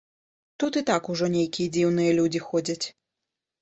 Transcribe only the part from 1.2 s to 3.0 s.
нейкія дзіўныя людзі ходзяць.